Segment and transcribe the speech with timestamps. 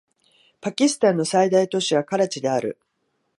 [0.61, 2.79] パキスタンの最大都市はカラチである